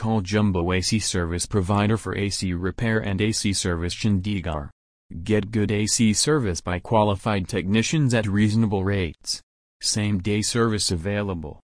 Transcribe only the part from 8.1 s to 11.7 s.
at reasonable rates. Same day service available.